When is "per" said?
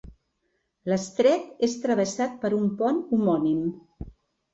2.45-2.51